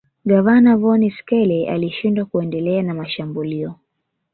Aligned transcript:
Gavana 0.29 0.71
von 0.77 1.03
Schele 1.15 1.69
alishindwa 1.69 2.25
kuendelea 2.25 2.83
na 2.83 2.93
mashambulio 2.93 3.75